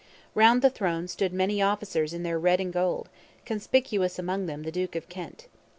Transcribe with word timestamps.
Round 0.33 0.63
the 0.63 0.71
throne 0.71 1.07
stood 1.07 1.31
many 1.31 1.61
officers 1.61 2.11
in 2.11 2.23
their 2.23 2.39
red 2.39 2.59
and 2.59 2.73
gold, 2.73 3.07
conspicuous 3.45 4.17
among 4.17 4.47
them 4.47 4.63
the 4.63 4.71
Duke 4.71 4.95
of 4.95 5.07
Kent. 5.09 5.47